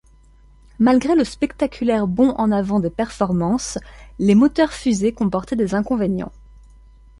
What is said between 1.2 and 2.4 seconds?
spectaculaire bond